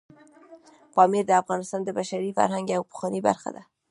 [0.93, 3.63] پامیر د افغانستان د بشري فرهنګ یوه پخوانۍ برخه ده.